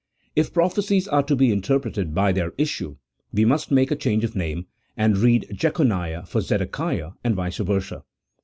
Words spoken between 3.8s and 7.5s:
a change of name, and read Jechoniah for Zedekiah, and